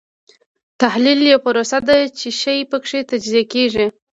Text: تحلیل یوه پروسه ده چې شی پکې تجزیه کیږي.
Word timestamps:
تحلیل 0.81 1.19
یوه 1.29 1.43
پروسه 1.45 1.79
ده 1.87 1.97
چې 2.19 2.27
شی 2.41 2.57
پکې 2.71 2.99
تجزیه 3.09 3.43
کیږي. 3.53 3.85